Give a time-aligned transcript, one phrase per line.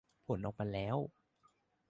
[0.27, 0.97] ผลออกมาแล้ว